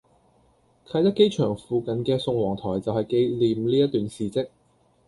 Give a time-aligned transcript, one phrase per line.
[0.87, 4.49] 啟德機場附近嘅宋王臺就係紀念呢一段事跡